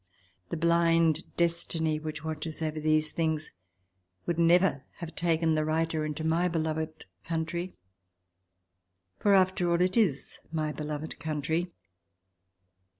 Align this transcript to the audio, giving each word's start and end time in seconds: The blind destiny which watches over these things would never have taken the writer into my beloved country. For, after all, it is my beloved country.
The 0.49 0.57
blind 0.57 1.25
destiny 1.37 1.99
which 1.99 2.23
watches 2.23 2.63
over 2.63 2.79
these 2.79 3.11
things 3.11 3.51
would 4.25 4.39
never 4.39 4.83
have 4.93 5.13
taken 5.13 5.53
the 5.53 5.63
writer 5.63 6.05
into 6.05 6.23
my 6.23 6.47
beloved 6.47 7.05
country. 7.23 7.75
For, 9.19 9.35
after 9.35 9.69
all, 9.69 9.79
it 9.79 9.95
is 9.95 10.39
my 10.51 10.71
beloved 10.71 11.19
country. 11.19 11.71